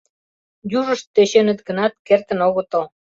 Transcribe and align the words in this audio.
Южышт 0.77 1.05
тӧченыт 1.15 1.59
гынат, 1.67 1.93
кертын 2.07 2.39
огытыл. 2.47 2.83